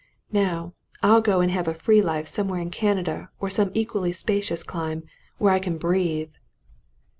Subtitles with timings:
[0.31, 0.73] Now,
[1.03, 5.03] I'll go and have a free life somewhere in Canada or some equally spacious clime
[5.37, 6.31] where I can breathe."